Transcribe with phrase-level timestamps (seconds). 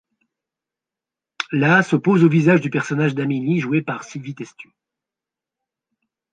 [1.51, 4.71] La s'oppose au visage du personnage d'Amélie joué par Sylvie Testud.